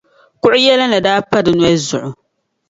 kuɣ’ 0.41 0.53
yɛlinli 0.63 0.99
daa 1.05 1.19
pa 1.29 1.37
di 1.45 1.51
noli 1.53 1.77
zuɣu. 1.87 2.11